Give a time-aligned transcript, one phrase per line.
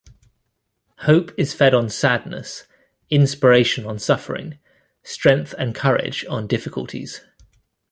[1.01, 2.63] Hope is fed on sadness;
[3.11, 4.57] inspiration on suffering;
[5.03, 7.21] strength and courage on difficulties.